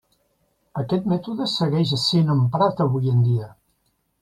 Aquest 0.83 1.05
mètode 1.11 1.47
segueix 1.51 1.93
sent 2.05 2.33
emprat 2.37 2.83
avui 2.89 3.15
en 3.15 3.23
dia. 3.31 3.55